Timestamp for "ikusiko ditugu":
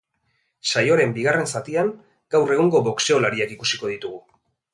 3.59-4.21